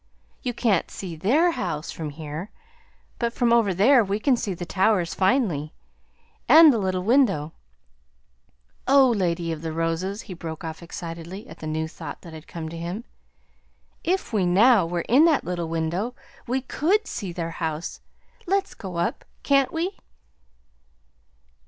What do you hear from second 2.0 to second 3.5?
here, but